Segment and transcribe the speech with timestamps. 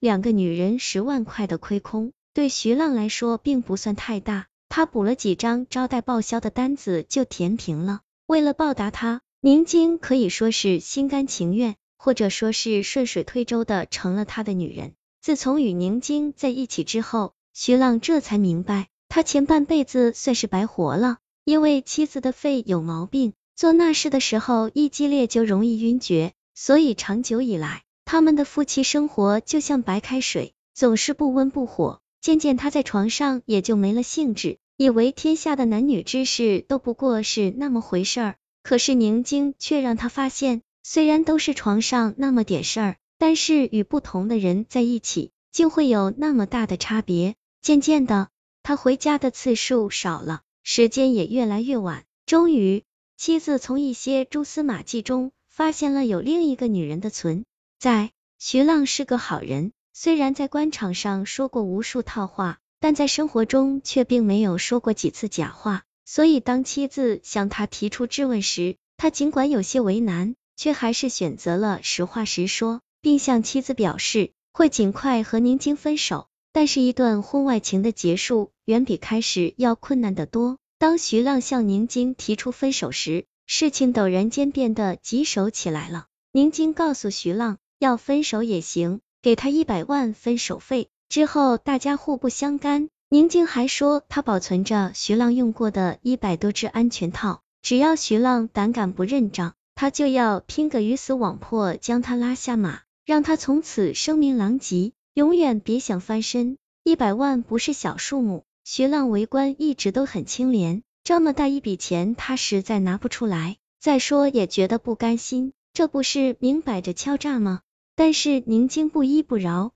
[0.00, 8.02] 两个女人十万块的亏空，对徐浪来说并不算太大，他补了几张招待报销的单子就填平了。
[8.26, 14.92] 为了报答他，宁晶可以说是心甘情愿，或者说是顺水推舟的成了他的女人。
[15.20, 32.00] 自从与宁晶在一起之后，徐浪这才明白，他前半辈子算是白活了，因为妻子的肺有毛病，做那事的时候一激烈就容易晕厥，所以长久以来，他们的夫妻生活就像白开水，总是不温不火。
[32.22, 34.56] 渐渐他在床上也就没了兴致。
[34.78, 47.34] 以为天下的男女之事都不过是那么回事儿，可是宁静却让他发现，虽然都是床上那么点事儿，但是与不同的人在一起，竟会有那么大的差别。
[47.60, 48.30] 渐渐的，
[48.62, 52.04] 他回家的次数少了，时间也越来越晚。
[52.24, 52.84] 终于，
[53.18, 57.44] 妻子从一些蛛丝马迹中发现了有另一个女人的存
[57.78, 58.10] 在。
[58.40, 62.58] 徐浪是个好人，虽然在官场上说过无数套话。
[62.80, 76.28] 但在生活中却并没有说过几次假话，所以当妻子向他提出质问时，他尽管有些为难，却还是选择了实话实说，并向妻子表示会尽快和宁晶分手。
[76.52, 80.58] 但是，一段婚外情的结束远比开始要困难得多。
[80.78, 86.06] 当徐浪向宁晶提出分手时，事情陡然间变得棘手起来了。
[86.30, 90.88] 宁晶告诉徐浪，要分手也行，给他一百万分手费。
[91.08, 106.58] 之后大家互不相干，宁静还说他保存着徐浪用过的一百多只安全套，只要徐浪胆敢不认账，他就要拼个鱼死网破将他拉下马，让他从此声名狼藉，永远别想翻身。
[106.82, 117.60] 一百万不是小数目，徐浪为官一直都很清廉，这么大一笔钱他实在拿不出来，再说也觉得不甘心，这不是明摆着敲诈吗？
[117.98, 119.72] 但是宁静不依不饶。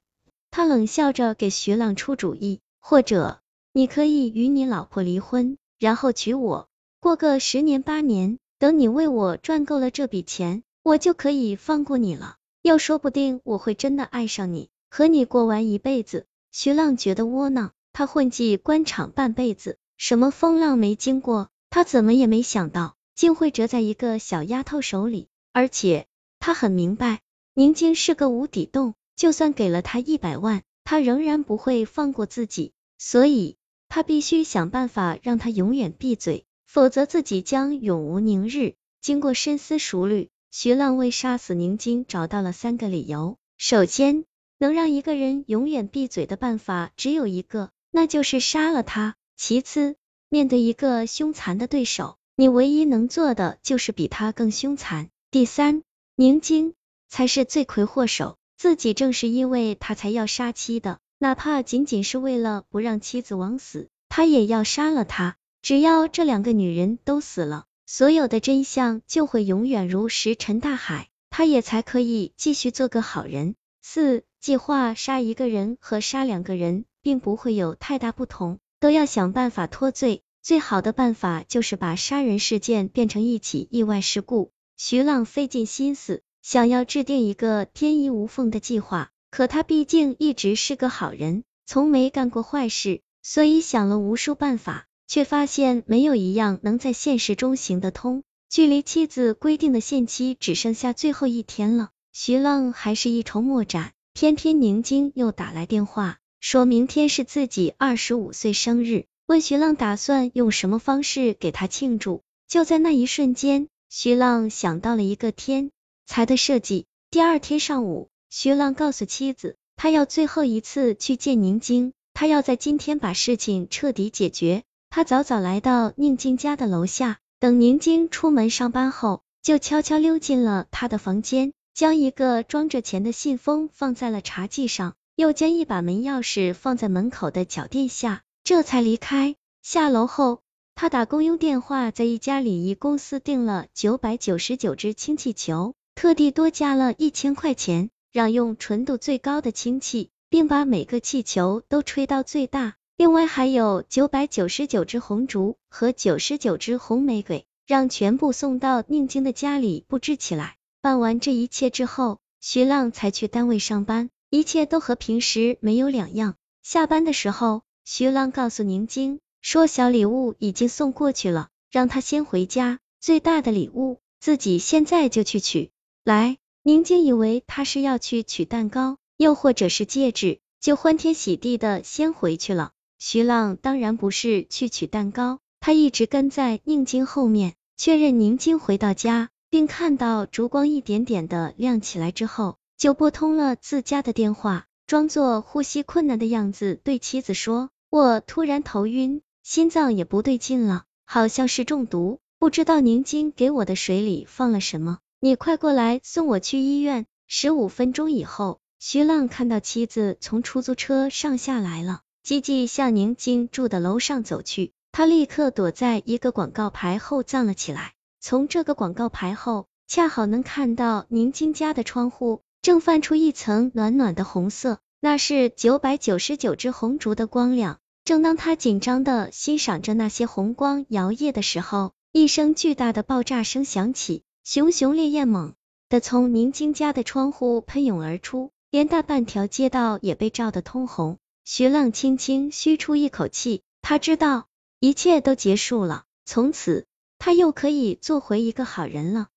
[0.53, 3.41] 他冷笑着给徐浪出主意，或者
[3.73, 6.69] 你可以与你老婆离婚，然后娶我，
[7.01, 12.37] 过个十年八年，等你为我赚够了这笔钱，我就可以放过你了。
[12.63, 16.27] 又说不定我会真的爱上你，和你过完一辈子。
[16.53, 25.27] 徐浪觉得窝囊，他混迹官场半辈子，什么风浪没经过，他怎么也没想到，竟会折在一个小丫头手里。
[25.53, 26.07] 而且
[26.39, 27.21] 他很明白，
[27.55, 28.95] 宁静是个无底洞。
[29.15, 33.57] 就算给了他一百万，他仍然不会放过自己，所以
[33.89, 38.75] 他必须想办法让他永远闭嘴，否则自己将永无宁日。
[39.01, 43.37] 经过深思熟虑，徐浪为杀死宁晶找到了三个理由。
[43.59, 44.25] 首先，
[44.59, 49.15] 能让一个人永远闭嘴的办法只有一个，那就是杀了他。
[49.37, 49.97] 其次，
[50.31, 55.11] 面对一个凶残的对手，你唯一能做的就是比他更凶残。
[55.31, 55.83] 第三，
[56.17, 56.75] 宁晶
[57.13, 58.39] 才是罪魁祸首。
[58.57, 65.37] 自己正是因为他才要杀妻的，哪怕仅仅是为了不让妻子枉死，他也要杀了他。
[65.61, 73.57] 只要这两个女人都死了，所有的真相就会永远如石沉大海，他也才可以继续做个好人。
[73.83, 80.23] 四计划杀一个人和杀两个人并不会有太大不同，都要想办法脱罪。
[80.41, 84.51] 最好的办法就是把杀人事件变成一起意外事故。
[84.79, 86.23] 徐浪费尽心思。
[86.43, 98.25] 想要制定一个天衣无缝的计划，可他毕竟一直是个好人，从没干过坏事，所以想了无数办法，却发现没有一样能在现实中行得通。
[98.51, 103.93] 距离妻子规定的限期只剩下最后一天了，徐浪还是一筹莫展。
[104.13, 112.21] 偏偏宁晶又打来电话，说明天是自己二十五岁生日，问徐浪打算用什么方式给他庆祝。
[112.47, 115.71] 就在那一瞬间，徐浪想到了一个天。
[116.13, 116.85] 才的设计。
[117.11, 124.63] 第二天上午，徐浪告诉妻子，他要最后一次去见宁静，他要在今天把事情彻底解决。
[124.91, 139.35] 他早早来到宁静家的楼下，等宁静出门上班后，就悄悄溜进了他的房间，将一个装着钱的信封放在了茶几上，又将一把门钥匙放在门口的脚垫下，这才离开。
[139.63, 140.43] 下楼后，
[140.75, 145.73] 他打公用电话，在一家礼仪公司订了九百九十九只氢气球。
[145.95, 152.75] 特地多加了一千块钱，让用纯度最高的氢气，并把每个气球都吹到最大。
[152.97, 160.57] 另外还有九百九十九支红烛和九十九支红玫瑰，让全部送到宁晶的家里布置起来。
[160.81, 166.35] 办完这一切之后，徐浪才去单位上班，一切都和平时没有两样。
[166.63, 172.81] 下班的时候，徐浪告诉宁晶说，小礼物已经送过去了，让他先回家。
[173.01, 175.71] 最大的礼物，自己现在就去取。
[176.05, 182.73] 来，宁静以为他是要去取蛋糕，又或者是戒指，就欢天喜地的先回去了。
[182.99, 212.01] 徐浪当然不是去取蛋糕，他一直跟在宁晶后面，确认宁晶回到家，并看到烛光一点点的亮起来之后，就拨通了自家的电话，装作呼吸困难的样子对妻子说：“我突然头晕，心脏也不对劲了，好像是中毒，不知道宁晶给我的水里放了什么，你快过来送我去医院。”十五分钟以后，徐浪看到妻子从出租车上下来了。
[212.25, 217.93] 积极向宁静住的楼上走去，他立刻躲在一个广告牌后站了起来。
[218.19, 227.79] 从这个广告牌后，恰好能看到宁静家的窗户正泛出一层暖暖的红色，那是九百九十九支红烛的光亮。
[228.05, 235.55] 正当他紧张的欣赏着那些红光摇曳的时候，一声巨大的爆炸声响起，熊熊烈焰猛
[235.89, 241.19] 地从宁晶家的窗户喷涌而出，连大半条街道也被照得通红。
[241.45, 244.49] 徐浪轻轻吁出一口气，他知道
[244.81, 246.87] 一切都结束了，从此
[247.19, 249.29] 他又可以做回一个好人了。